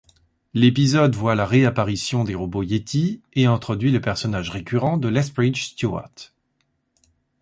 [0.55, 6.33] L'épisode voit la réapparition des robots-Yétis et introduit le personnage récurrent de Lethbridge-Stewart.